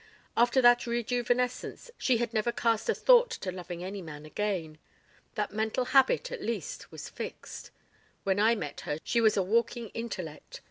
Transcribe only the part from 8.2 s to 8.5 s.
When